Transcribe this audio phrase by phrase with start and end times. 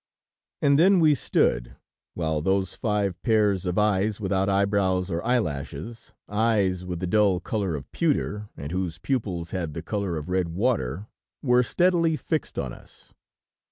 [0.63, 1.75] And then we stood,
[2.15, 7.75] while those five pairs of eyes, without eyebrows or eyelashes, eyes with the dull color
[7.75, 11.05] of pewter, and whose pupils had the color of red water,
[11.43, 13.13] were steadily fixed on us.